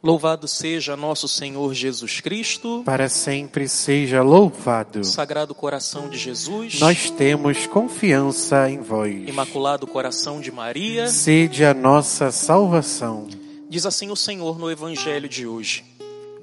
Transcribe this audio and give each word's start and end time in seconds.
Louvado 0.00 0.46
seja 0.46 0.96
nosso 0.96 1.26
Senhor 1.26 1.74
Jesus 1.74 2.20
Cristo. 2.20 2.82
Para 2.84 3.08
sempre 3.08 3.68
seja 3.68 4.22
louvado. 4.22 5.02
Sagrado 5.02 5.52
coração 5.56 6.08
de 6.08 6.16
Jesus. 6.16 6.78
Nós 6.78 7.10
temos 7.10 7.66
confiança 7.66 8.70
em 8.70 8.80
vós. 8.80 9.28
Imaculado 9.28 9.88
coração 9.88 10.40
de 10.40 10.52
Maria. 10.52 11.08
Sede 11.08 11.64
a 11.64 11.74
nossa 11.74 12.30
salvação. 12.30 13.26
Diz 13.68 13.84
assim 13.86 14.08
o 14.08 14.14
Senhor 14.14 14.56
no 14.56 14.70
Evangelho 14.70 15.28
de 15.28 15.48
hoje: 15.48 15.84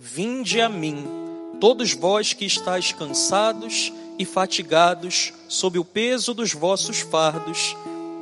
Vinde 0.01 0.59
a 0.59 0.67
mim, 0.67 1.07
todos 1.57 1.93
vós 1.93 2.33
que 2.33 2.43
estáis 2.43 2.91
cansados 2.91 3.93
e 4.19 4.25
fatigados 4.25 5.33
sob 5.47 5.79
o 5.79 5.85
peso 5.85 6.33
dos 6.33 6.51
vossos 6.51 6.99
fardos, 6.99 7.73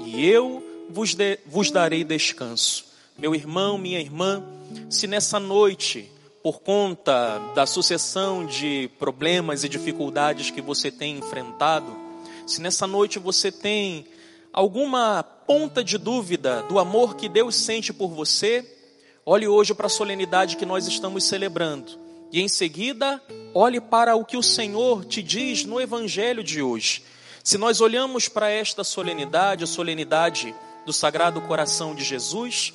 e 0.05 0.23
eu 0.23 0.63
vos, 0.91 1.15
de, 1.15 1.39
vos 1.47 1.71
darei 1.71 2.04
descanso. 2.04 2.86
Meu 3.18 3.34
irmão, 3.34 3.77
minha 3.77 4.00
irmã, 4.00 4.43
se 4.89 5.07
nessa 5.07 5.39
noite, 5.39 6.09
por 6.41 6.61
conta 6.61 7.39
da 7.55 7.66
sucessão 7.66 8.45
de 8.45 8.89
problemas 8.99 9.63
e 9.63 9.70
dificuldades 9.70 10.49
que 10.49 10.61
você 10.61 10.91
tem 10.91 11.17
enfrentado, 11.17 11.95
se 12.45 12.61
nessa 12.61 12.85
noite 12.85 13.20
você 13.20 13.51
tem 13.51 14.05
alguma 14.51 15.23
ponta 15.23 15.84
de 15.84 15.98
dúvida 15.98 16.62
do 16.63 16.77
amor 16.77 17.15
que 17.15 17.27
Deus 17.27 17.55
sente 17.55 17.91
por 17.91 18.09
você, 18.09 18.65
olhe 19.25 19.48
hoje 19.48 19.73
para 19.73 19.88
a 19.88 19.89
solenidade 19.89 20.57
que 20.57 20.65
nós 20.65 20.87
estamos 20.87 21.23
celebrando. 21.23 21.99
E 22.31 22.41
em 22.41 22.48
seguida, 22.48 23.21
olhe 23.53 23.79
para 23.79 24.15
o 24.15 24.26
que 24.26 24.37
o 24.37 24.43
Senhor 24.43 25.05
te 25.05 25.21
diz 25.21 25.65
no 25.65 25.79
Evangelho 25.79 26.43
de 26.43 26.62
hoje. 26.62 27.03
Se 27.43 27.57
nós 27.57 27.81
olhamos 27.81 28.27
para 28.27 28.49
esta 28.49 28.84
solenidade, 28.84 29.63
a 29.63 29.67
solenidade 29.67 30.53
do 30.85 30.93
Sagrado 30.93 31.41
Coração 31.41 31.93
de 31.93 32.03
Jesus, 32.03 32.73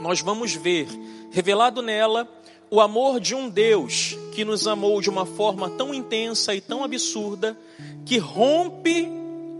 nós 0.00 0.20
vamos 0.20 0.54
ver 0.54 0.86
revelado 1.30 1.82
nela 1.82 2.28
o 2.70 2.80
amor 2.80 3.20
de 3.20 3.34
um 3.34 3.48
Deus 3.48 4.16
que 4.34 4.44
nos 4.44 4.66
amou 4.66 5.00
de 5.00 5.08
uma 5.08 5.24
forma 5.24 5.70
tão 5.70 5.94
intensa 5.94 6.54
e 6.54 6.60
tão 6.60 6.84
absurda 6.84 7.58
que 8.04 8.18
rompe 8.18 9.08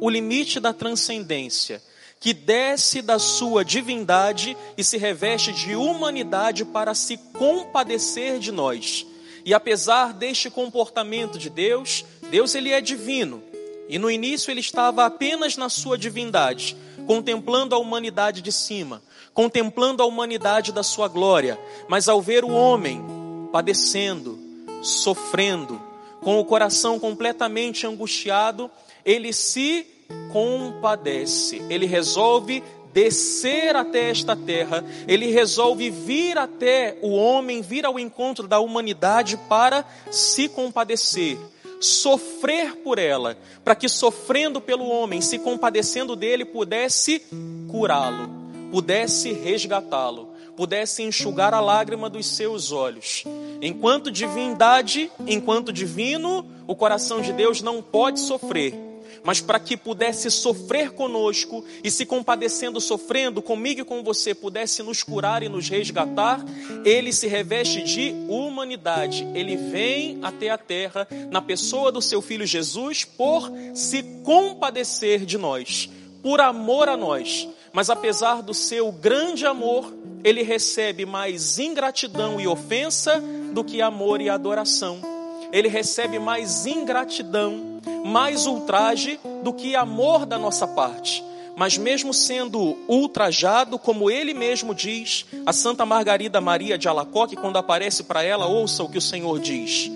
o 0.00 0.08
limite 0.08 0.60
da 0.60 0.72
transcendência, 0.72 1.82
que 2.20 2.32
desce 2.32 3.00
da 3.00 3.18
sua 3.18 3.64
divindade 3.64 4.56
e 4.76 4.84
se 4.84 4.96
reveste 4.98 5.52
de 5.52 5.74
humanidade 5.74 6.64
para 6.64 6.94
se 6.94 7.16
compadecer 7.16 8.38
de 8.38 8.52
nós. 8.52 9.06
E 9.44 9.54
apesar 9.54 10.12
deste 10.12 10.50
comportamento 10.50 11.38
de 11.38 11.48
Deus, 11.48 12.04
Deus 12.30 12.54
ele 12.54 12.70
é 12.70 12.80
divino. 12.80 13.42
E 13.88 13.98
no 13.98 14.10
início 14.10 14.50
ele 14.50 14.60
estava 14.60 15.06
apenas 15.06 15.56
na 15.56 15.70
sua 15.70 15.96
divindade, 15.96 16.76
contemplando 17.08 17.74
a 17.74 17.78
humanidade 17.78 18.42
de 18.42 18.52
cima, 18.52 19.02
contemplando 19.32 20.02
a 20.02 20.06
humanidade 20.06 20.72
da 20.72 20.82
sua 20.82 21.08
glória, 21.08 21.58
mas 21.88 22.06
ao 22.06 22.20
ver 22.20 22.44
o 22.44 22.50
homem 22.50 23.02
padecendo, 23.50 24.38
sofrendo, 24.82 25.80
com 26.20 26.38
o 26.38 26.44
coração 26.44 26.98
completamente 26.98 27.86
angustiado, 27.86 28.70
ele 29.06 29.32
se 29.32 29.86
compadece, 30.30 31.62
ele 31.70 31.86
resolve 31.86 32.62
descer 32.92 33.74
até 33.74 34.10
esta 34.10 34.36
terra, 34.36 34.84
ele 35.06 35.30
resolve 35.30 35.88
vir 35.88 36.36
até 36.36 36.98
o 37.00 37.14
homem, 37.14 37.62
vir 37.62 37.86
ao 37.86 37.98
encontro 37.98 38.46
da 38.46 38.60
humanidade 38.60 39.38
para 39.48 39.82
se 40.10 40.46
compadecer 40.46 41.38
sofrer 41.80 42.76
por 42.76 42.98
ela, 42.98 43.36
para 43.64 43.74
que 43.74 43.88
sofrendo 43.88 44.60
pelo 44.60 44.88
homem, 44.88 45.20
se 45.20 45.38
compadecendo 45.38 46.16
dele, 46.16 46.44
pudesse 46.44 47.22
curá-lo, 47.68 48.30
pudesse 48.70 49.32
resgatá-lo, 49.32 50.30
pudesse 50.56 51.02
enxugar 51.02 51.54
a 51.54 51.60
lágrima 51.60 52.10
dos 52.10 52.26
seus 52.26 52.72
olhos. 52.72 53.24
Enquanto 53.62 54.10
divindade, 54.10 55.10
enquanto 55.26 55.72
divino, 55.72 56.44
o 56.66 56.74
coração 56.74 57.20
de 57.20 57.32
Deus 57.32 57.62
não 57.62 57.82
pode 57.82 58.20
sofrer 58.20 58.88
mas 59.24 59.41
para 59.41 59.58
que 59.58 59.77
pudesse 59.77 60.31
sofrer 60.31 60.92
conosco 60.92 61.65
e 61.82 61.91
se 61.91 62.06
compadecendo, 62.06 62.81
sofrendo 62.81 63.42
comigo 63.42 63.81
e 63.81 63.84
com 63.84 64.03
você, 64.03 64.34
pudesse 64.34 64.82
nos 64.82 65.03
curar 65.03 65.42
e 65.42 65.48
nos 65.48 65.69
resgatar, 65.69 66.44
ele 66.84 67.12
se 67.12 67.26
reveste 67.26 67.82
de 67.82 68.15
humanidade. 68.28 69.26
Ele 69.34 69.56
vem 69.56 70.19
até 70.22 70.50
a 70.50 70.59
terra 70.59 71.06
na 71.31 71.41
pessoa 71.41 71.92
do 71.92 72.00
seu 72.00 72.22
filho 72.22 72.47
Jesus 72.47 73.04
por 73.04 73.50
se 73.75 74.03
compadecer 74.22 75.25
de 75.25 75.38
nós, 75.38 75.88
por 76.22 76.41
amor 76.41 76.88
a 76.88 76.97
nós. 76.97 77.48
Mas 77.72 77.91
apesar 77.91 78.42
do 78.42 78.54
seu 78.54 78.91
grande 78.91 79.47
amor, 79.47 79.92
ele 80.25 80.42
recebe 80.42 81.06
mais 81.06 81.59
ingratidão 81.59 82.41
e 82.41 82.47
ofensa 82.47 83.22
do 83.53 83.62
que 83.62 83.81
amor 83.81 84.21
e 84.21 84.28
adoração. 84.28 85.17
Ele 85.53 85.69
recebe 85.69 86.19
mais 86.19 86.66
ingratidão 86.66 87.78
mais 88.09 88.47
ultraje 88.47 89.20
do 89.42 89.53
que 89.53 89.76
amor 89.76 90.25
da 90.25 90.38
nossa 90.38 90.66
parte. 90.66 91.22
Mas 91.56 91.76
mesmo 91.76 92.14
sendo 92.14 92.78
ultrajado, 92.88 93.78
como 93.78 94.10
ele 94.10 94.32
mesmo 94.32 94.75
diz, 94.75 95.26
a 95.44 95.53
Santa 95.53 95.84
Margarida 95.84 96.41
Maria 96.41 96.78
de 96.78 96.88
Alacoque, 96.88 97.36
quando 97.36 97.59
aparece 97.59 98.04
para 98.04 98.22
ela, 98.22 98.47
ouça 98.47 98.82
o 98.82 98.88
que 98.88 98.98
o 98.98 99.03
Senhor 99.03 99.41
diz: 99.41 99.91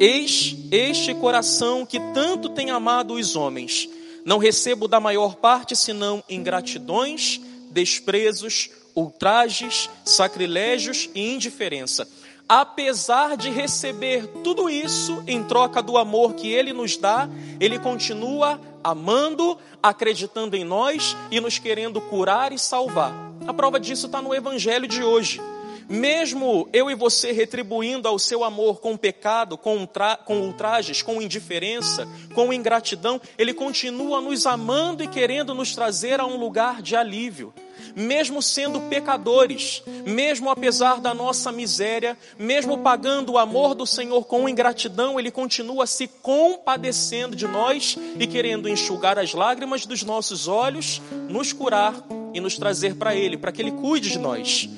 Eis 0.00 0.56
este 0.70 1.14
coração 1.14 1.86
que 1.86 2.00
tanto 2.12 2.48
tem 2.50 2.70
amado 2.70 3.14
os 3.14 3.36
homens, 3.36 3.88
não 4.24 4.38
recebo 4.38 4.88
da 4.88 4.98
maior 4.98 5.36
parte 5.36 5.76
senão 5.76 6.24
ingratidões, 6.28 7.40
desprezos, 7.70 8.70
ultrajes, 8.96 9.88
sacrilégios 10.04 11.08
e 11.14 11.34
indiferença 11.34 12.06
apesar 12.48 13.36
de 13.36 13.50
receber 13.50 14.26
tudo 14.44 14.70
isso 14.70 15.22
em 15.26 15.42
troca 15.42 15.82
do 15.82 15.96
amor 15.96 16.34
que 16.34 16.50
Ele 16.50 16.72
nos 16.72 16.96
dá, 16.96 17.28
Ele 17.58 17.78
continua 17.78 18.60
amando, 18.82 19.58
acreditando 19.82 20.56
em 20.56 20.64
nós 20.64 21.16
e 21.30 21.40
nos 21.40 21.58
querendo 21.58 22.00
curar 22.00 22.52
e 22.52 22.58
salvar. 22.58 23.12
A 23.46 23.52
prova 23.52 23.80
disso 23.80 24.06
está 24.06 24.22
no 24.22 24.34
Evangelho 24.34 24.86
de 24.86 25.02
hoje. 25.02 25.40
Mesmo 25.88 26.68
eu 26.72 26.90
e 26.90 26.94
você 26.94 27.32
retribuindo 27.32 28.08
ao 28.08 28.18
seu 28.18 28.42
amor 28.42 28.80
com 28.80 28.96
pecado, 28.96 29.56
com, 29.56 29.86
com 30.24 30.40
ultrajes, 30.40 31.02
com 31.02 31.22
indiferença, 31.22 32.08
com 32.34 32.52
ingratidão, 32.52 33.20
Ele 33.38 33.54
continua 33.54 34.20
nos 34.20 34.46
amando 34.46 35.02
e 35.02 35.08
querendo 35.08 35.54
nos 35.54 35.74
trazer 35.74 36.20
a 36.20 36.26
um 36.26 36.36
lugar 36.36 36.82
de 36.82 36.96
alívio 36.96 37.52
mesmo 37.94 38.42
sendo 38.42 38.80
pecadores, 38.82 39.82
mesmo 40.04 40.50
apesar 40.50 41.00
da 41.00 41.14
nossa 41.14 41.50
miséria, 41.50 42.16
mesmo 42.38 42.78
pagando 42.78 43.32
o 43.32 43.38
amor 43.38 43.74
do 43.74 43.86
Senhor 43.86 44.24
com 44.26 44.48
ingratidão, 44.48 45.18
Ele 45.18 45.30
continua 45.30 45.86
se 45.86 46.06
compadecendo 46.06 47.34
de 47.34 47.46
nós 47.46 47.96
e 48.18 48.26
querendo 48.26 48.68
enxugar 48.68 49.18
as 49.18 49.32
lágrimas 49.32 49.86
dos 49.86 50.02
nossos 50.02 50.46
olhos, 50.46 51.00
nos 51.28 51.54
curar 51.54 51.94
e 52.34 52.40
nos 52.40 52.56
trazer 52.56 52.96
para 52.96 53.14
Ele, 53.14 53.38
para 53.38 53.50
que 53.50 53.62
Ele 53.62 53.72
cuide 53.72 54.10
de 54.10 54.18
nós. 54.18 54.68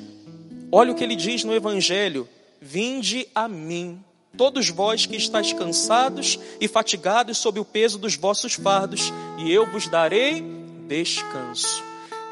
Olha 0.70 0.92
o 0.92 0.94
que 0.94 1.02
Ele 1.02 1.16
diz 1.16 1.44
no 1.44 1.54
Evangelho: 1.54 2.28
Vinde 2.60 3.26
a 3.34 3.48
mim 3.48 4.02
todos 4.36 4.68
vós 4.68 5.04
que 5.04 5.16
estáis 5.16 5.52
cansados 5.52 6.38
e 6.60 6.68
fatigados 6.68 7.38
sob 7.38 7.58
o 7.58 7.64
peso 7.64 7.98
dos 7.98 8.14
vossos 8.14 8.54
fardos, 8.54 9.12
e 9.38 9.52
eu 9.52 9.66
vos 9.70 9.88
darei 9.88 10.44
descanso. 10.86 11.82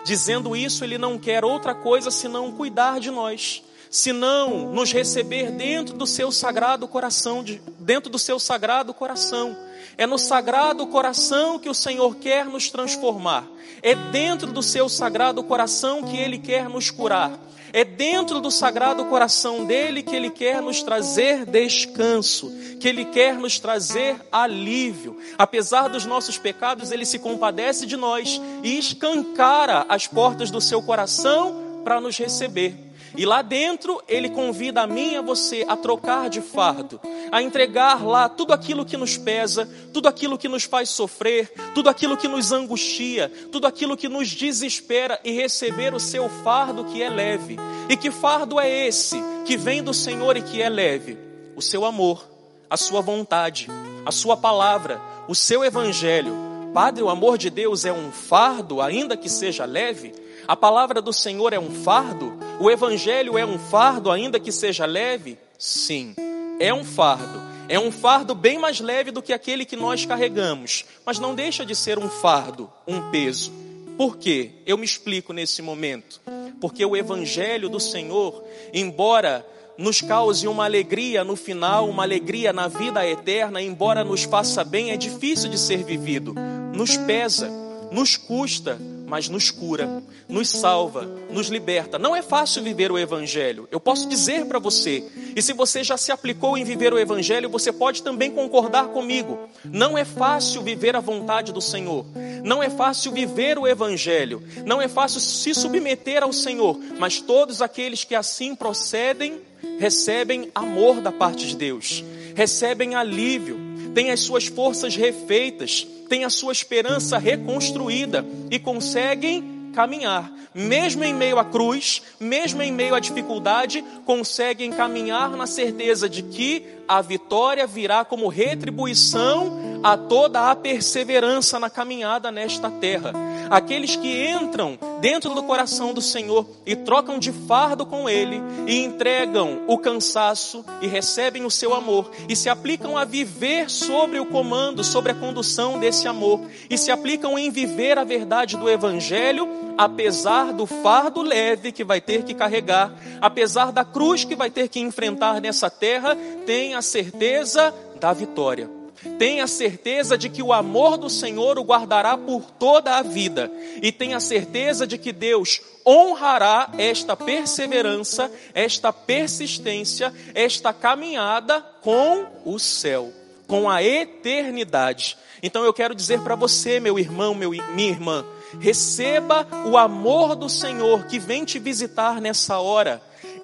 Dizendo 0.04 0.54
isso, 0.54 0.84
ele 0.84 0.98
não 0.98 1.18
quer 1.18 1.44
outra 1.44 1.74
coisa 1.74 2.12
senão 2.12 2.52
cuidar 2.52 3.00
de 3.00 3.10
nós, 3.10 3.62
senão 3.90 4.72
nos 4.72 4.92
receber 4.92 5.50
dentro 5.50 5.96
do 5.96 6.06
seu 6.06 6.30
sagrado 6.30 6.86
coração, 6.86 7.44
dentro 7.80 8.08
do 8.08 8.18
seu 8.18 8.38
sagrado 8.38 8.94
coração. 8.94 9.56
É 9.98 10.06
no 10.06 10.18
sagrado 10.18 10.86
coração 10.86 11.58
que 11.58 11.68
o 11.68 11.74
Senhor 11.74 12.16
quer 12.16 12.44
nos 12.44 12.70
transformar. 12.70 13.48
É 13.82 13.94
dentro 13.94 14.52
do 14.52 14.62
seu 14.62 14.88
sagrado 14.88 15.42
coração 15.42 16.02
que 16.02 16.16
ele 16.16 16.38
quer 16.38 16.68
nos 16.68 16.90
curar. 16.90 17.40
É 17.72 17.84
dentro 17.84 18.40
do 18.40 18.50
sagrado 18.50 19.04
coração 19.06 19.64
dele 19.64 20.02
que 20.02 20.14
ele 20.14 20.30
quer 20.30 20.62
nos 20.62 20.82
trazer 20.82 21.44
descanso, 21.44 22.52
que 22.80 22.88
ele 22.88 23.04
quer 23.06 23.34
nos 23.34 23.58
trazer 23.58 24.16
alívio. 24.30 25.18
Apesar 25.36 25.88
dos 25.88 26.04
nossos 26.04 26.38
pecados, 26.38 26.92
ele 26.92 27.04
se 27.04 27.18
compadece 27.18 27.86
de 27.86 27.96
nós 27.96 28.40
e 28.62 28.78
escancara 28.78 29.86
as 29.88 30.06
portas 30.06 30.50
do 30.50 30.60
seu 30.60 30.82
coração 30.82 31.82
para 31.84 32.00
nos 32.00 32.16
receber. 32.16 32.85
E 33.16 33.24
lá 33.24 33.40
dentro 33.40 34.02
ele 34.06 34.28
convida 34.28 34.82
a 34.82 34.86
mim 34.86 35.12
e 35.12 35.16
a 35.16 35.22
você 35.22 35.64
a 35.66 35.74
trocar 35.74 36.28
de 36.28 36.42
fardo, 36.42 37.00
a 37.32 37.42
entregar 37.42 38.04
lá 38.04 38.28
tudo 38.28 38.52
aquilo 38.52 38.84
que 38.84 38.96
nos 38.96 39.16
pesa, 39.16 39.66
tudo 39.92 40.06
aquilo 40.06 40.36
que 40.36 40.48
nos 40.48 40.64
faz 40.64 40.90
sofrer, 40.90 41.50
tudo 41.74 41.88
aquilo 41.88 42.16
que 42.16 42.28
nos 42.28 42.52
angustia, 42.52 43.32
tudo 43.50 43.66
aquilo 43.66 43.96
que 43.96 44.08
nos 44.08 44.28
desespera 44.28 45.18
e 45.24 45.32
receber 45.32 45.94
o 45.94 46.00
seu 46.00 46.28
fardo 46.28 46.84
que 46.84 47.02
é 47.02 47.08
leve. 47.08 47.56
E 47.88 47.96
que 47.96 48.10
fardo 48.10 48.60
é 48.60 48.86
esse 48.86 49.16
que 49.46 49.56
vem 49.56 49.82
do 49.82 49.94
Senhor 49.94 50.36
e 50.36 50.42
que 50.42 50.60
é 50.60 50.68
leve? 50.68 51.16
O 51.56 51.62
seu 51.62 51.86
amor, 51.86 52.22
a 52.68 52.76
sua 52.76 53.00
vontade, 53.00 53.68
a 54.04 54.12
sua 54.12 54.36
palavra, 54.36 55.00
o 55.26 55.34
seu 55.34 55.64
evangelho. 55.64 56.34
Padre, 56.74 57.02
o 57.02 57.08
amor 57.08 57.38
de 57.38 57.48
Deus 57.48 57.86
é 57.86 57.92
um 57.92 58.12
fardo, 58.12 58.82
ainda 58.82 59.16
que 59.16 59.30
seja 59.30 59.64
leve? 59.64 60.12
A 60.48 60.54
palavra 60.54 61.02
do 61.02 61.12
Senhor 61.12 61.52
é 61.52 61.58
um 61.58 61.70
fardo? 61.70 62.32
O 62.60 62.70
Evangelho 62.70 63.36
é 63.36 63.44
um 63.44 63.58
fardo, 63.58 64.12
ainda 64.12 64.38
que 64.38 64.52
seja 64.52 64.86
leve? 64.86 65.36
Sim, 65.58 66.14
é 66.60 66.72
um 66.72 66.84
fardo. 66.84 67.40
É 67.68 67.80
um 67.80 67.90
fardo 67.90 68.32
bem 68.32 68.56
mais 68.56 68.78
leve 68.78 69.10
do 69.10 69.20
que 69.20 69.32
aquele 69.32 69.64
que 69.64 69.74
nós 69.74 70.06
carregamos, 70.06 70.84
mas 71.04 71.18
não 71.18 71.34
deixa 71.34 71.66
de 71.66 71.74
ser 71.74 71.98
um 71.98 72.08
fardo, 72.08 72.70
um 72.86 73.10
peso. 73.10 73.52
Por 73.98 74.16
quê? 74.18 74.52
Eu 74.64 74.78
me 74.78 74.84
explico 74.84 75.32
nesse 75.32 75.60
momento. 75.62 76.20
Porque 76.60 76.84
o 76.86 76.96
Evangelho 76.96 77.68
do 77.68 77.80
Senhor, 77.80 78.44
embora 78.72 79.44
nos 79.76 80.00
cause 80.00 80.46
uma 80.46 80.64
alegria 80.64 81.24
no 81.24 81.34
final, 81.34 81.88
uma 81.88 82.04
alegria 82.04 82.52
na 82.52 82.68
vida 82.68 83.04
eterna, 83.04 83.60
embora 83.60 84.04
nos 84.04 84.22
faça 84.22 84.62
bem, 84.62 84.92
é 84.92 84.96
difícil 84.96 85.50
de 85.50 85.58
ser 85.58 85.82
vivido, 85.82 86.34
nos 86.72 86.96
pesa, 86.96 87.50
nos 87.90 88.16
custa, 88.16 88.78
mas 89.06 89.28
nos 89.28 89.50
cura, 89.50 90.02
nos 90.28 90.48
salva, 90.48 91.08
nos 91.30 91.48
liberta. 91.48 91.98
Não 91.98 92.14
é 92.14 92.22
fácil 92.22 92.62
viver 92.62 92.90
o 92.90 92.98
Evangelho, 92.98 93.68
eu 93.70 93.80
posso 93.80 94.08
dizer 94.08 94.46
para 94.46 94.58
você, 94.58 95.04
e 95.34 95.40
se 95.40 95.52
você 95.52 95.84
já 95.84 95.96
se 95.96 96.10
aplicou 96.10 96.58
em 96.58 96.64
viver 96.64 96.92
o 96.92 96.98
Evangelho, 96.98 97.48
você 97.48 97.72
pode 97.72 98.02
também 98.02 98.30
concordar 98.30 98.88
comigo. 98.88 99.38
Não 99.64 99.96
é 99.96 100.04
fácil 100.04 100.62
viver 100.62 100.96
a 100.96 101.00
vontade 101.00 101.52
do 101.52 101.60
Senhor, 101.60 102.04
não 102.44 102.62
é 102.62 102.68
fácil 102.68 103.12
viver 103.12 103.58
o 103.58 103.66
Evangelho, 103.66 104.42
não 104.64 104.80
é 104.82 104.88
fácil 104.88 105.20
se 105.20 105.54
submeter 105.54 106.22
ao 106.22 106.32
Senhor, 106.32 106.78
mas 106.98 107.20
todos 107.20 107.62
aqueles 107.62 108.04
que 108.04 108.14
assim 108.14 108.54
procedem, 108.54 109.40
recebem 109.78 110.50
amor 110.54 111.00
da 111.00 111.12
parte 111.12 111.46
de 111.46 111.56
Deus, 111.56 112.04
recebem 112.34 112.94
alívio, 112.94 113.65
têm 113.96 114.10
as 114.10 114.20
suas 114.20 114.46
forças 114.46 114.94
refeitas, 114.94 115.86
têm 116.06 116.22
a 116.22 116.28
sua 116.28 116.52
esperança 116.52 117.16
reconstruída 117.16 118.22
e 118.50 118.58
conseguem 118.58 119.70
caminhar, 119.72 120.30
mesmo 120.54 121.02
em 121.02 121.14
meio 121.14 121.38
à 121.38 121.44
cruz, 121.46 122.02
mesmo 122.20 122.60
em 122.60 122.70
meio 122.70 122.94
à 122.94 123.00
dificuldade, 123.00 123.82
conseguem 124.04 124.70
caminhar 124.70 125.30
na 125.30 125.46
certeza 125.46 126.10
de 126.10 126.22
que 126.22 126.66
a 126.86 127.00
vitória 127.00 127.66
virá 127.66 128.04
como 128.04 128.28
retribuição 128.28 129.65
a 129.82 129.96
toda 129.96 130.50
a 130.50 130.56
perseverança 130.56 131.58
na 131.58 131.70
caminhada 131.70 132.30
nesta 132.30 132.70
terra. 132.70 133.12
Aqueles 133.50 133.96
que 133.96 134.28
entram 134.28 134.78
dentro 135.00 135.34
do 135.34 135.42
coração 135.42 135.94
do 135.94 136.00
Senhor 136.00 136.46
e 136.64 136.74
trocam 136.74 137.18
de 137.18 137.32
fardo 137.32 137.86
com 137.86 138.08
Ele 138.08 138.42
e 138.66 138.82
entregam 138.82 139.62
o 139.66 139.78
cansaço 139.78 140.64
e 140.80 140.86
recebem 140.86 141.44
o 141.44 141.50
seu 141.50 141.74
amor 141.74 142.10
e 142.28 142.34
se 142.34 142.48
aplicam 142.48 142.96
a 142.96 143.04
viver 143.04 143.70
sobre 143.70 144.18
o 144.18 144.26
comando, 144.26 144.82
sobre 144.82 145.12
a 145.12 145.14
condução 145.14 145.78
desse 145.78 146.08
amor 146.08 146.40
e 146.68 146.76
se 146.76 146.90
aplicam 146.90 147.38
em 147.38 147.50
viver 147.50 147.98
a 147.98 148.04
verdade 148.04 148.56
do 148.56 148.68
Evangelho, 148.68 149.48
apesar 149.78 150.52
do 150.52 150.66
fardo 150.66 151.22
leve 151.22 151.72
que 151.72 151.84
vai 151.84 152.00
ter 152.00 152.24
que 152.24 152.34
carregar, 152.34 152.92
apesar 153.20 153.70
da 153.70 153.84
cruz 153.84 154.24
que 154.24 154.34
vai 154.34 154.50
ter 154.50 154.68
que 154.68 154.80
enfrentar 154.80 155.40
nessa 155.40 155.70
terra, 155.70 156.16
tem 156.44 156.74
a 156.74 156.82
certeza 156.82 157.72
da 158.00 158.12
vitória. 158.12 158.75
Tenha 159.18 159.46
certeza 159.46 160.16
de 160.16 160.28
que 160.28 160.42
o 160.42 160.52
amor 160.52 160.96
do 160.96 161.08
Senhor 161.08 161.58
o 161.58 161.64
guardará 161.64 162.16
por 162.16 162.42
toda 162.42 162.96
a 162.96 163.02
vida. 163.02 163.50
E 163.82 163.92
tenha 163.92 164.20
certeza 164.20 164.86
de 164.86 164.98
que 164.98 165.12
Deus 165.12 165.60
honrará 165.86 166.70
esta 166.78 167.16
perseverança, 167.16 168.30
esta 168.52 168.92
persistência, 168.92 170.12
esta 170.34 170.72
caminhada 170.72 171.60
com 171.80 172.26
o 172.44 172.58
céu, 172.58 173.12
com 173.46 173.70
a 173.70 173.82
eternidade. 173.82 175.16
Então 175.42 175.64
eu 175.64 175.72
quero 175.72 175.94
dizer 175.94 176.20
para 176.22 176.34
você, 176.34 176.80
meu 176.80 176.98
irmão, 176.98 177.34
meu, 177.34 177.50
minha 177.50 177.90
irmã, 177.90 178.24
receba 178.58 179.46
o 179.66 179.76
amor 179.76 180.34
do 180.34 180.48
Senhor 180.48 181.06
que 181.06 181.18
vem 181.18 181.44
te 181.44 181.58
visitar 181.58 182.20
nessa 182.20 182.58
hora 182.58 183.00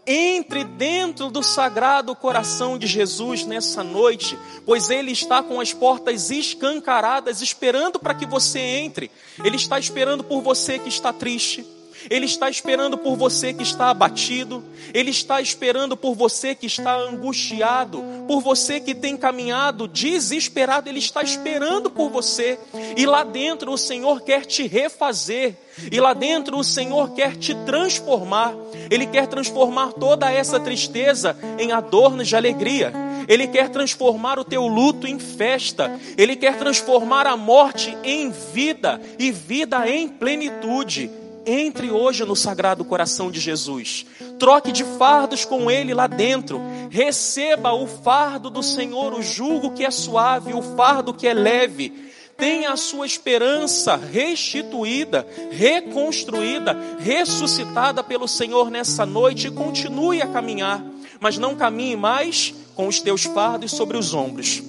entre 0.06 0.64
dentro 0.64 1.30
do 1.30 1.42
sagrado 1.42 2.14
coração 2.14 2.76
de 2.76 2.86
Jesus 2.86 3.44
nessa 3.44 3.84
noite, 3.84 4.36
pois 4.66 4.90
Ele 4.90 5.12
está 5.12 5.42
com 5.42 5.60
as 5.60 5.72
portas 5.72 6.30
escancaradas, 6.30 7.40
esperando 7.40 7.98
para 7.98 8.14
que 8.14 8.26
você 8.26 8.58
entre. 8.58 9.10
Ele 9.44 9.56
está 9.56 9.78
esperando 9.78 10.24
por 10.24 10.40
você 10.40 10.78
que 10.78 10.88
está 10.88 11.12
triste. 11.12 11.64
Ele 12.10 12.26
está 12.26 12.50
esperando 12.50 12.98
por 12.98 13.16
você 13.16 13.52
que 13.52 13.62
está 13.62 13.90
abatido, 13.90 14.64
Ele 14.92 15.10
está 15.10 15.40
esperando 15.40 15.96
por 15.96 16.14
você 16.14 16.54
que 16.54 16.66
está 16.66 16.96
angustiado, 16.96 18.02
por 18.26 18.40
você 18.40 18.80
que 18.80 18.94
tem 18.94 19.16
caminhado 19.16 19.86
desesperado, 19.86 20.88
Ele 20.88 20.98
está 20.98 21.22
esperando 21.22 21.90
por 21.90 22.10
você, 22.10 22.58
e 22.96 23.06
lá 23.06 23.22
dentro 23.24 23.72
o 23.72 23.78
Senhor 23.78 24.22
quer 24.22 24.44
te 24.44 24.66
refazer, 24.66 25.56
e 25.90 26.00
lá 26.00 26.12
dentro 26.12 26.58
o 26.58 26.64
Senhor 26.64 27.14
quer 27.14 27.36
te 27.36 27.54
transformar, 27.64 28.54
Ele 28.92 29.06
quer 29.06 29.26
transformar 29.26 29.94
toda 29.94 30.30
essa 30.30 30.60
tristeza 30.60 31.34
em 31.58 31.72
adornos 31.72 32.28
de 32.28 32.36
alegria. 32.36 32.92
Ele 33.26 33.46
quer 33.46 33.70
transformar 33.70 34.38
o 34.38 34.44
teu 34.44 34.66
luto 34.66 35.06
em 35.06 35.18
festa, 35.18 35.98
Ele 36.14 36.36
quer 36.36 36.58
transformar 36.58 37.26
a 37.26 37.34
morte 37.34 37.96
em 38.04 38.30
vida 38.52 39.00
e 39.18 39.32
vida 39.32 39.88
em 39.88 40.08
plenitude. 40.08 41.10
Entre 41.46 41.90
hoje 41.90 42.22
no 42.26 42.36
Sagrado 42.36 42.84
Coração 42.84 43.30
de 43.30 43.40
Jesus. 43.40 44.04
Troque 44.38 44.70
de 44.70 44.84
fardos 44.84 45.46
com 45.46 45.70
Ele 45.70 45.94
lá 45.94 46.06
dentro. 46.06 46.60
Receba 46.90 47.72
o 47.72 47.86
fardo 47.86 48.50
do 48.50 48.62
Senhor, 48.62 49.14
o 49.14 49.22
jugo 49.22 49.72
que 49.72 49.86
é 49.86 49.90
suave, 49.90 50.52
o 50.52 50.60
fardo 50.60 51.14
que 51.14 51.26
é 51.26 51.32
leve. 51.32 52.11
Tenha 52.42 52.72
a 52.72 52.76
sua 52.76 53.06
esperança 53.06 53.94
restituída, 53.94 55.24
reconstruída, 55.52 56.76
ressuscitada 56.98 58.02
pelo 58.02 58.26
Senhor 58.26 58.68
nessa 58.68 59.06
noite 59.06 59.46
e 59.46 59.50
continue 59.52 60.20
a 60.20 60.26
caminhar. 60.26 60.84
Mas 61.20 61.38
não 61.38 61.54
caminhe 61.54 61.94
mais 61.94 62.52
com 62.74 62.88
os 62.88 62.98
teus 62.98 63.22
fardos 63.22 63.70
sobre 63.70 63.96
os 63.96 64.12
ombros 64.12 64.60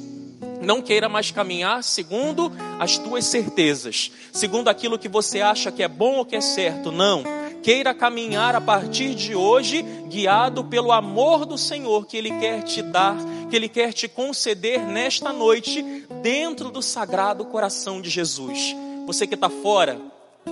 não 0.64 0.82
queira 0.82 1.10
mais 1.10 1.30
caminhar 1.30 1.84
segundo 1.84 2.50
as 2.80 2.98
tuas 2.98 3.26
certezas, 3.26 4.12
segundo 4.32 4.70
aquilo 4.70 4.98
que 4.98 5.10
você 5.10 5.42
acha 5.42 5.72
que 5.72 5.84
é 5.84 5.88
bom 5.90 6.16
ou 6.16 6.26
que 6.26 6.38
é 6.38 6.42
certo. 6.42 6.90
Não. 6.92 7.24
Queira 7.62 7.94
caminhar 7.94 8.56
a 8.56 8.62
partir 8.62 9.14
de 9.14 9.36
hoje, 9.36 9.84
guiado 10.08 10.64
pelo 10.66 10.92
amor 10.92 11.46
do 11.46 11.58
Senhor 11.58 12.06
que 12.06 12.18
Ele 12.18 12.32
quer 12.40 12.62
te 12.64 12.82
dar, 12.82 13.16
que 13.50 13.56
Ele 13.56 13.70
quer 13.70 13.94
te 13.94 14.08
conceder 14.08 14.82
nesta 14.86 15.32
noite, 15.32 16.06
dentro 16.24 16.72
do 16.72 16.82
sagrado 16.82 17.46
coração 17.46 18.02
de 18.02 18.10
Jesus. 18.10 18.74
Você 19.06 19.28
que 19.28 19.36
está 19.36 19.50
fora, 19.50 20.00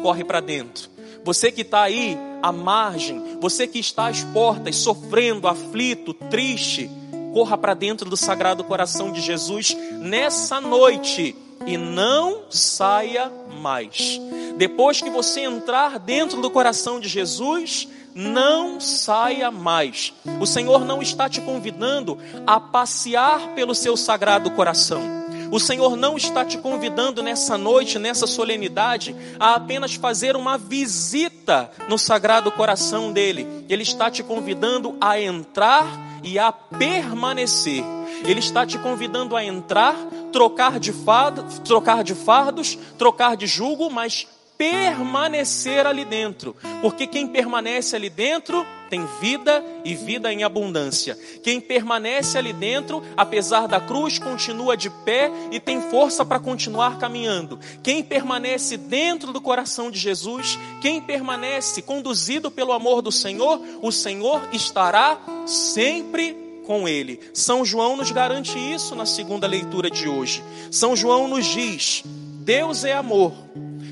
corre 0.03 0.23
para 0.23 0.41
dentro. 0.41 0.89
Você 1.23 1.51
que 1.51 1.61
está 1.61 1.83
aí 1.83 2.17
à 2.43 2.51
margem, 2.51 3.37
você 3.39 3.65
que 3.65 3.79
está 3.79 4.07
às 4.07 4.21
portas, 4.25 4.75
sofrendo, 4.75 5.47
aflito, 5.47 6.13
triste, 6.13 6.89
corra 7.33 7.57
para 7.57 7.73
dentro 7.73 8.09
do 8.09 8.17
Sagrado 8.17 8.63
Coração 8.63 9.11
de 9.11 9.21
Jesus 9.21 9.77
nessa 9.93 10.59
noite 10.59 11.35
e 11.65 11.77
não 11.77 12.43
saia 12.49 13.31
mais. 13.61 14.19
Depois 14.57 15.01
que 15.01 15.09
você 15.09 15.41
entrar 15.41 15.99
dentro 15.99 16.41
do 16.41 16.49
coração 16.49 16.99
de 16.99 17.07
Jesus, 17.07 17.87
não 18.13 18.81
saia 18.81 19.49
mais. 19.49 20.11
O 20.39 20.45
Senhor 20.45 20.83
não 20.83 21.01
está 21.01 21.29
te 21.29 21.39
convidando 21.39 22.17
a 22.45 22.59
passear 22.59 23.53
pelo 23.53 23.73
seu 23.73 23.95
sagrado 23.95 24.51
coração. 24.51 25.20
O 25.51 25.59
Senhor 25.59 25.97
não 25.97 26.15
está 26.15 26.45
te 26.45 26.57
convidando 26.57 27.21
nessa 27.21 27.57
noite, 27.57 27.99
nessa 27.99 28.25
solenidade, 28.25 29.13
a 29.37 29.55
apenas 29.55 29.95
fazer 29.95 30.37
uma 30.37 30.57
visita 30.57 31.69
no 31.89 31.99
sagrado 31.99 32.49
coração 32.53 33.11
dele. 33.11 33.65
Ele 33.67 33.83
está 33.83 34.09
te 34.09 34.23
convidando 34.23 34.95
a 35.01 35.19
entrar 35.19 35.85
e 36.23 36.39
a 36.39 36.53
permanecer. 36.53 37.83
Ele 38.23 38.39
está 38.39 38.65
te 38.65 38.77
convidando 38.77 39.35
a 39.35 39.43
entrar, 39.43 39.95
trocar 40.31 40.79
de, 40.79 40.93
fardo, 40.93 41.43
trocar 41.65 42.01
de 42.01 42.15
fardos, 42.15 42.77
trocar 42.97 43.35
de 43.35 43.45
jugo, 43.45 43.89
mas 43.89 44.27
permanecer 44.61 45.87
ali 45.87 46.05
dentro. 46.05 46.55
Porque 46.83 47.07
quem 47.07 47.25
permanece 47.25 47.95
ali 47.95 48.11
dentro 48.11 48.63
tem 48.91 49.07
vida 49.19 49.63
e 49.83 49.95
vida 49.95 50.31
em 50.31 50.43
abundância. 50.43 51.17
Quem 51.41 51.59
permanece 51.59 52.37
ali 52.37 52.53
dentro, 52.53 53.01
apesar 53.17 53.67
da 53.67 53.79
cruz, 53.79 54.19
continua 54.19 54.77
de 54.77 54.91
pé 54.91 55.31
e 55.51 55.59
tem 55.59 55.81
força 55.81 56.23
para 56.23 56.39
continuar 56.39 56.99
caminhando. 56.99 57.59
Quem 57.81 58.03
permanece 58.03 58.77
dentro 58.77 59.33
do 59.33 59.41
coração 59.41 59.89
de 59.89 59.97
Jesus, 59.97 60.59
quem 60.79 61.01
permanece 61.01 61.81
conduzido 61.81 62.51
pelo 62.51 62.71
amor 62.71 63.01
do 63.01 63.11
Senhor, 63.11 63.59
o 63.81 63.91
Senhor 63.91 64.47
estará 64.51 65.17
sempre 65.47 66.37
com 66.67 66.87
ele. 66.87 67.19
São 67.33 67.65
João 67.65 67.97
nos 67.97 68.11
garante 68.11 68.59
isso 68.59 68.93
na 68.93 69.07
segunda 69.07 69.47
leitura 69.47 69.89
de 69.89 70.07
hoje. 70.07 70.43
São 70.69 70.95
João 70.95 71.27
nos 71.27 71.47
diz: 71.47 72.03
Deus 72.05 72.83
é 72.83 72.93
amor. 72.93 73.33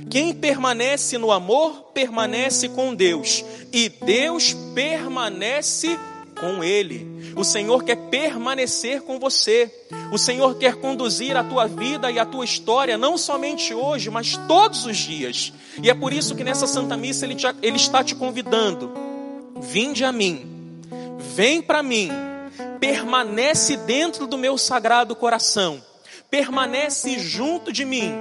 Quem 0.10 0.34
permanece 0.34 1.20
no 1.20 1.32
amor, 1.32 1.92
permanece 1.94 2.68
com 2.68 2.96
Deus, 2.96 3.46
e 3.72 3.90
Deus 3.90 4.56
permanece 4.74 6.00
com 6.40 6.64
Ele. 6.64 7.34
O 7.36 7.44
Senhor 7.44 7.84
quer 7.84 7.96
permanecer 8.10 9.04
com 9.04 9.20
você. 9.20 9.72
O 10.12 10.18
Senhor 10.18 10.58
quer 10.58 10.78
conduzir 10.78 11.38
a 11.38 11.44
tua 11.44 11.68
vida 11.68 12.10
e 12.10 12.18
a 12.18 12.26
tua 12.26 12.44
história, 12.44 12.98
não 12.98 13.20
somente 13.20 13.72
hoje, 13.72 14.10
mas 14.10 14.36
todos 14.48 14.86
os 14.86 14.98
dias. 14.98 15.54
E 15.84 15.92
é 15.92 15.94
por 15.94 16.12
isso 16.12 16.36
que 16.36 16.44
nessa 16.44 16.66
Santa 16.66 16.98
Missa 16.98 17.26
Ele, 17.26 17.36
te, 17.36 17.46
ele 17.62 17.78
está 17.78 18.04
te 18.04 18.16
convidando. 18.16 18.92
Vinde 19.62 20.04
a 20.04 20.12
mim, 20.12 20.82
vem 21.36 21.62
para 21.62 21.84
mim, 21.84 22.10
permanece 22.80 23.78
dentro 23.78 24.26
do 24.26 24.38
meu 24.38 24.58
sagrado 24.58 25.16
coração, 25.16 25.84
permanece 26.32 27.20
junto 27.20 27.72
de 27.72 27.86
mim, 27.86 28.12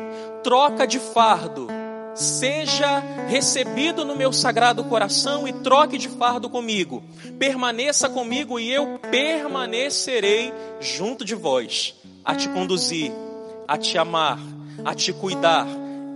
troca 0.42 0.86
de 0.86 0.98
fardo 0.98 1.77
seja 2.18 2.98
recebido 3.28 4.04
no 4.04 4.16
meu 4.16 4.32
sagrado 4.32 4.82
coração 4.84 5.46
e 5.46 5.52
troque 5.52 5.96
de 5.96 6.08
fardo 6.08 6.50
comigo. 6.50 7.02
Permaneça 7.38 8.08
comigo 8.08 8.58
e 8.58 8.70
eu 8.70 8.98
permanecerei 9.10 10.52
junto 10.80 11.24
de 11.24 11.34
vós, 11.34 11.94
a 12.24 12.34
te 12.34 12.48
conduzir, 12.48 13.12
a 13.66 13.78
te 13.78 13.96
amar, 13.96 14.38
a 14.84 14.94
te 14.94 15.12
cuidar. 15.12 15.66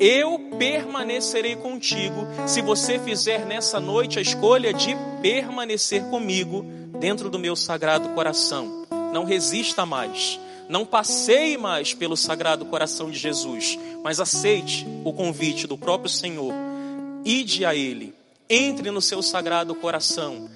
Eu 0.00 0.50
permanecerei 0.58 1.54
contigo 1.54 2.26
se 2.46 2.60
você 2.60 2.98
fizer 2.98 3.46
nessa 3.46 3.78
noite 3.78 4.18
a 4.18 4.22
escolha 4.22 4.74
de 4.74 4.96
permanecer 5.20 6.02
comigo 6.10 6.64
dentro 6.98 7.30
do 7.30 7.38
meu 7.38 7.54
sagrado 7.54 8.08
coração. 8.10 8.84
Não 9.12 9.24
resista 9.24 9.86
mais. 9.86 10.40
Não 10.68 10.86
passeie 10.86 11.58
mais 11.58 11.92
pelo 11.92 12.16
sagrado 12.16 12.64
coração 12.64 13.10
de 13.10 13.18
Jesus, 13.18 13.78
mas 14.02 14.20
aceite 14.20 14.86
o 15.04 15.12
convite 15.12 15.66
do 15.66 15.78
próprio 15.78 16.10
Senhor. 16.10 16.52
Ide 17.24 17.64
a 17.64 17.74
Ele, 17.74 18.14
entre 18.48 18.90
no 18.90 19.00
seu 19.00 19.22
sagrado 19.22 19.74
coração. 19.74 20.50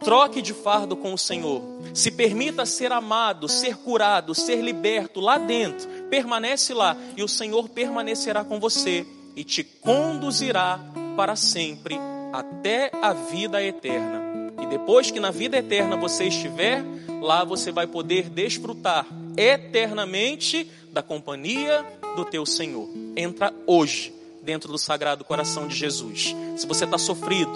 Troque 0.00 0.42
de 0.42 0.52
fardo 0.52 0.96
com 0.96 1.12
o 1.12 1.18
Senhor. 1.18 1.62
Se 1.94 2.10
permita 2.10 2.66
ser 2.66 2.92
amado, 2.92 3.48
ser 3.48 3.76
curado, 3.76 4.34
ser 4.34 4.62
liberto 4.62 5.20
lá 5.20 5.38
dentro. 5.38 5.88
Permanece 6.10 6.74
lá 6.74 6.96
e 7.16 7.22
o 7.22 7.28
Senhor 7.28 7.68
permanecerá 7.68 8.44
com 8.44 8.60
você 8.60 9.06
e 9.34 9.42
te 9.42 9.64
conduzirá 9.64 10.80
para 11.16 11.34
sempre 11.36 11.98
até 12.32 12.90
a 13.02 13.12
vida 13.12 13.62
eterna. 13.62 14.22
E 14.62 14.66
depois 14.66 15.10
que 15.10 15.20
na 15.20 15.30
vida 15.30 15.56
eterna 15.56 15.96
você 15.96 16.24
estiver, 16.24 16.84
lá 17.20 17.44
você 17.44 17.72
vai 17.72 17.86
poder 17.86 18.28
desfrutar 18.28 19.06
eternamente 19.36 20.70
da 20.92 21.02
companhia 21.02 21.84
do 22.16 22.24
teu 22.24 22.44
Senhor. 22.44 22.88
Entra 23.14 23.54
hoje 23.66 24.12
dentro 24.42 24.72
do 24.72 24.78
sagrado 24.78 25.24
coração 25.24 25.68
de 25.68 25.76
Jesus. 25.76 26.34
Se 26.56 26.66
você 26.66 26.84
está 26.84 26.98
sofrido, 26.98 27.52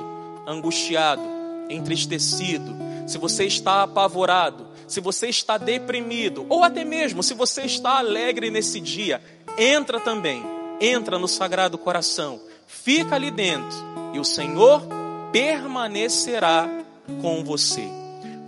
angustiado, 0.46 1.22
entristecido, 1.68 2.76
se 3.06 3.18
você 3.18 3.44
está 3.44 3.82
apavorado, 3.82 4.68
se 4.86 5.00
você 5.00 5.28
está 5.28 5.56
deprimido, 5.56 6.46
ou 6.48 6.62
até 6.62 6.84
mesmo 6.84 7.22
se 7.22 7.34
você 7.34 7.62
está 7.62 7.98
alegre 7.98 8.50
nesse 8.50 8.80
dia, 8.80 9.22
entra 9.56 9.98
também, 9.98 10.44
entra 10.80 11.18
no 11.18 11.26
sagrado 11.26 11.78
coração, 11.78 12.40
fica 12.66 13.14
ali 13.16 13.30
dentro 13.30 13.78
e 14.12 14.18
o 14.18 14.24
Senhor 14.24 14.82
permanecerá 15.32 16.68
com 17.20 17.44
você. 17.44 18.00